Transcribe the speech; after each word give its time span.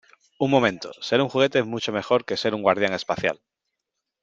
Un 0.39 0.49
momento. 0.49 0.89
Ser 0.99 1.21
un 1.21 1.29
juguete 1.29 1.59
es 1.59 1.65
mucho 1.67 1.91
mejor 1.91 2.25
que 2.25 2.35
ser 2.35 2.55
un 2.55 2.63
guardián 2.63 2.93
espacial. 2.93 3.39